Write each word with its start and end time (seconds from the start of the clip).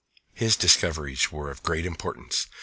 His 0.33 0.55
discoveries 0.55 1.31
were 1.31 1.51
of 1.51 1.61
great 1.61 1.85
importance. 1.85 2.47